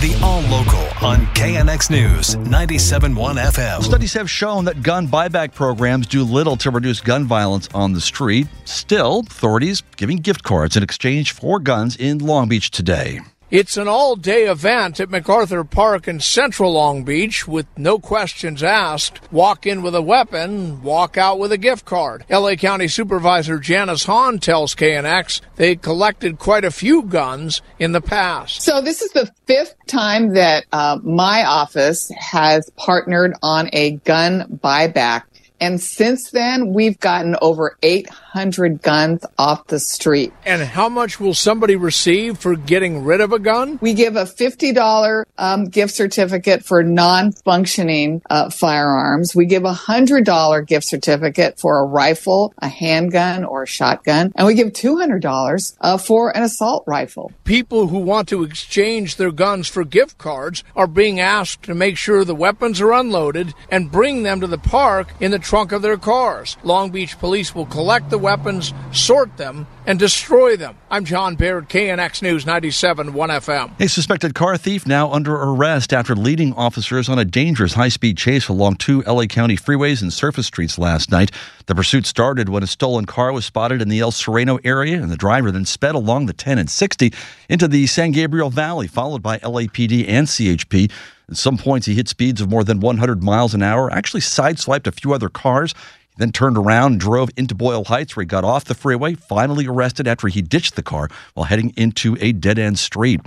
[0.00, 3.82] The All Local on KNX News 97.1 FM.
[3.82, 8.00] Studies have shown that gun buyback programs do little to reduce gun violence on the
[8.02, 8.46] street.
[8.66, 13.20] Still, authorities giving gift cards in exchange for guns in Long Beach today.
[13.48, 18.60] It's an all day event at MacArthur Park in central Long Beach with no questions
[18.60, 19.20] asked.
[19.30, 22.24] Walk in with a weapon, walk out with a gift card.
[22.28, 28.00] LA County Supervisor Janice Hahn tells KNX they collected quite a few guns in the
[28.00, 28.62] past.
[28.62, 34.58] So this is the fifth time that uh, my office has partnered on a gun
[34.60, 35.22] buyback
[35.60, 40.32] and since then, we've gotten over 800 guns off the street.
[40.44, 43.78] And how much will somebody receive for getting rid of a gun?
[43.80, 49.34] We give a $50 um, gift certificate for non functioning uh, firearms.
[49.34, 54.32] We give a $100 gift certificate for a rifle, a handgun, or a shotgun.
[54.36, 57.32] And we give $200 uh, for an assault rifle.
[57.44, 61.96] People who want to exchange their guns for gift cards are being asked to make
[61.96, 65.80] sure the weapons are unloaded and bring them to the park in the trunk of
[65.80, 66.56] their cars.
[66.64, 70.76] Long Beach police will collect the weapons, sort them, and destroy them.
[70.90, 73.80] I'm John Baird, KNX News 97 1 FM.
[73.80, 78.18] A suspected car thief now under arrest after leading officers on a dangerous high speed
[78.18, 81.30] chase along two LA County freeways and surface streets last night.
[81.66, 85.12] The pursuit started when a stolen car was spotted in the El Sereno area, and
[85.12, 87.12] the driver then sped along the 10 and 60
[87.48, 90.90] into the San Gabriel Valley, followed by LAPD and CHP.
[91.28, 94.86] At some points, he hit speeds of more than 100 miles an hour, actually sideswiped
[94.86, 95.74] a few other cars,
[96.10, 99.14] he then turned around and drove into Boyle Heights, where he got off the freeway,
[99.14, 103.20] finally arrested after he ditched the car while heading into a dead end street.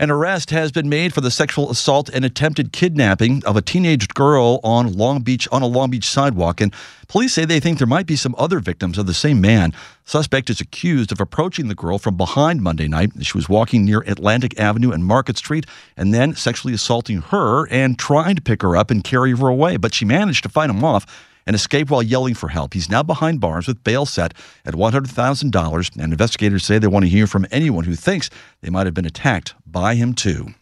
[0.00, 4.08] An arrest has been made for the sexual assault and attempted kidnapping of a teenage
[4.08, 6.62] girl on Long Beach on a Long Beach sidewalk.
[6.62, 6.72] And
[7.06, 9.74] police say they think there might be some other victims of the same man.
[10.06, 13.10] Suspect is accused of approaching the girl from behind Monday night.
[13.20, 15.66] She was walking near Atlantic Avenue and Market Street
[15.98, 19.76] and then sexually assaulting her and trying to pick her up and carry her away.
[19.76, 21.04] But she managed to fight him off
[21.46, 22.74] and escaped while yelling for help.
[22.74, 24.34] He's now behind bars with bail set
[24.64, 28.30] at $100,000, and investigators say they want to hear from anyone who thinks
[28.60, 30.54] they might have been attacked by him, too.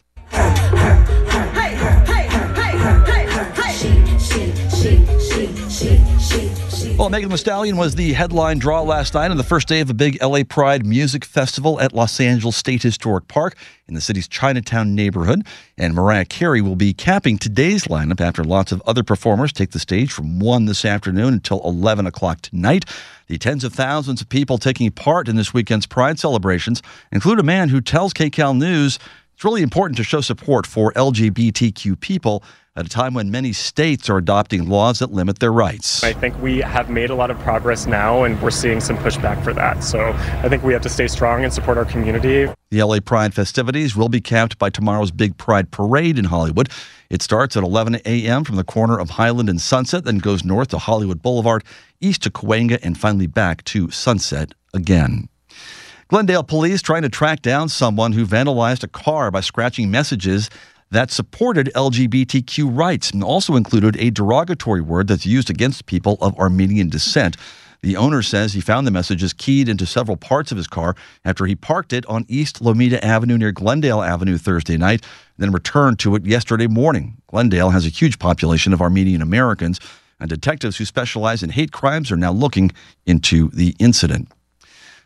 [5.79, 9.89] Well, Megan Thee Stallion was the headline draw last night on the first day of
[9.89, 13.55] a big LA Pride music festival at Los Angeles State Historic Park
[13.87, 15.47] in the city's Chinatown neighborhood.
[15.77, 19.79] And Mariah Carey will be capping today's lineup after lots of other performers take the
[19.79, 22.83] stage from 1 this afternoon until 11 o'clock tonight.
[23.27, 26.81] The tens of thousands of people taking part in this weekend's Pride celebrations
[27.13, 28.99] include a man who tells KCAL News
[29.33, 32.43] it's really important to show support for LGBTQ people
[32.79, 36.01] at a time when many states are adopting laws that limit their rights.
[36.03, 39.43] I think we have made a lot of progress now, and we're seeing some pushback
[39.43, 39.83] for that.
[39.83, 40.13] So
[40.43, 42.47] I think we have to stay strong and support our community.
[42.71, 46.69] The LA Pride festivities will be capped by tomorrow's big Pride parade in Hollywood.
[47.09, 48.45] It starts at 11 a.m.
[48.45, 51.65] from the corner of Highland and Sunset, then goes north to Hollywood Boulevard,
[51.99, 55.27] east to Cahuenga, and finally back to Sunset again.
[56.07, 60.49] Glendale police trying to track down someone who vandalized a car by scratching messages
[60.91, 66.37] that supported LGBTQ rights and also included a derogatory word that's used against people of
[66.37, 67.37] Armenian descent.
[67.81, 71.45] The owner says he found the messages keyed into several parts of his car after
[71.45, 75.05] he parked it on East Lomita Avenue near Glendale Avenue Thursday night,
[75.37, 77.17] then returned to it yesterday morning.
[77.27, 79.79] Glendale has a huge population of Armenian Americans,
[80.19, 82.71] and detectives who specialize in hate crimes are now looking
[83.05, 84.29] into the incident.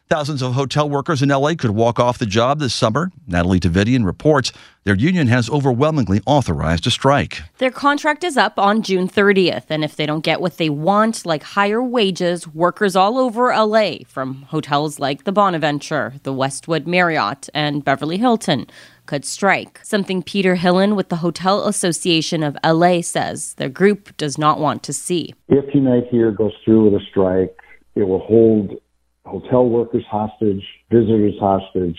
[0.10, 3.10] Thousands of hotel workers in LA could walk off the job this summer.
[3.26, 4.52] Natalie Davidian reports
[4.84, 7.42] their union has overwhelmingly authorized a strike.
[7.58, 11.26] Their contract is up on June 30th, and if they don't get what they want,
[11.26, 17.50] like higher wages, workers all over LA, from hotels like the Bonaventure, the Westwood Marriott,
[17.54, 18.68] and Beverly Hilton,
[19.06, 19.80] could strike.
[19.84, 24.84] Something Peter Hillan with the Hotel Association of LA says their group does not want
[24.84, 25.34] to see.
[25.48, 27.58] If Unite Here goes through with a strike,
[27.96, 28.74] it will hold
[29.26, 31.98] hotel workers hostage, visitors hostage,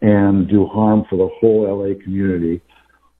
[0.00, 2.60] and do harm for the whole LA community.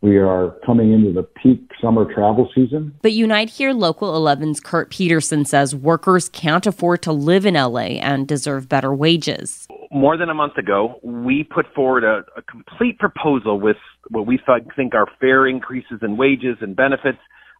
[0.00, 2.92] We are coming into the peak summer travel season.
[3.02, 8.00] But Unite Here Local 11's Kurt Petersen says workers can't afford to live in LA
[8.00, 9.68] and deserve better wages.
[9.92, 13.76] More than a month ago, we put forward a, a complete proposal with
[14.08, 14.40] what we
[14.74, 17.18] think are fair increases in wages and benefits.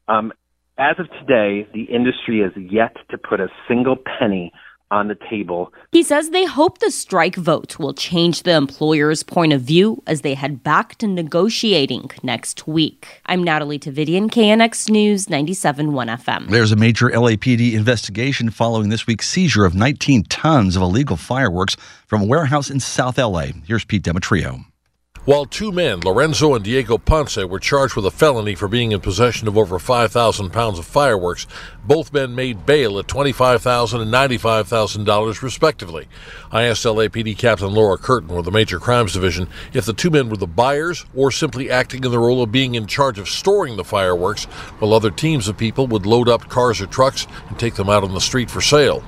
[0.09, 0.33] Um,
[0.79, 4.53] as of today, the industry has yet to put a single penny
[4.93, 5.73] on the table.
[5.91, 10.21] He says they hope the strike vote will change the employer's point of view as
[10.21, 13.23] they head back to negotiating next week.
[13.27, 16.51] I'm Natalie Tavidian, KNX News 97.1 FM.
[16.51, 21.77] There's a major LAPD investigation following this week's seizure of 19 tons of illegal fireworks
[22.07, 23.47] from a warehouse in South LA.
[23.67, 24.65] Here's Pete Demetriou.
[25.25, 28.99] While two men, Lorenzo and Diego Ponce, were charged with a felony for being in
[28.99, 31.47] possession of over 5,000 pounds of fireworks,
[31.87, 36.09] both men made bail at $25,000 and $95,000 respectively.
[36.51, 40.29] I asked LAPD Captain Laura Curtin with the Major Crimes Division if the two men
[40.29, 43.77] were the buyers or simply acting in the role of being in charge of storing
[43.77, 44.47] the fireworks
[44.81, 48.03] while other teams of people would load up cars or trucks and take them out
[48.03, 49.05] on the street for sale.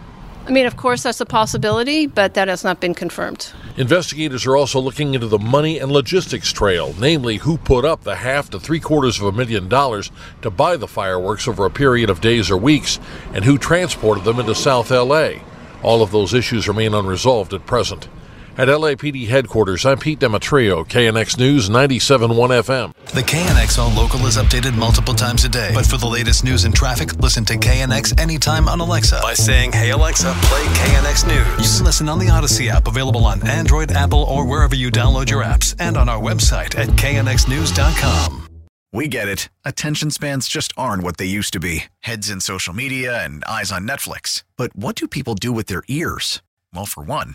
[0.47, 3.51] I mean, of course, that's a possibility, but that has not been confirmed.
[3.79, 8.17] Investigators are also looking into the money and logistics trail, namely who put up the
[8.17, 10.11] half to three quarters of a million dollars
[10.43, 13.01] to buy the fireworks over a period of days or weeks,
[13.33, 15.31] and who transported them into South LA.
[15.83, 18.07] All of those issues remain unresolved at present.
[18.57, 22.29] At LAPD headquarters, I'm Pete Demetriou, KNX News 97.1
[22.63, 22.95] FM.
[23.07, 25.73] The KNX All Local is updated multiple times a day.
[25.75, 29.73] But for the latest news and traffic, listen to KNX anytime on Alexa by saying,
[29.73, 31.69] Hey Alexa, play KNX News.
[31.73, 35.31] You can listen on the Audacy app, available on Android, Apple, or wherever you download
[35.31, 38.49] your apps, and on our website at knxnews.com.
[38.93, 39.49] We get it.
[39.65, 43.73] Attention spans just aren't what they used to be heads in social media and eyes
[43.73, 44.45] on Netflix.
[44.57, 46.41] But what do people do with their ears?
[46.73, 47.35] Well, for one,